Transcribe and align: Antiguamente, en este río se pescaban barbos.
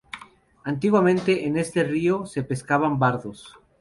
Antiguamente, 0.63 1.45
en 1.45 1.57
este 1.59 1.83
río 1.83 2.25
se 2.25 2.41
pescaban 2.41 2.97
barbos. 2.97 3.59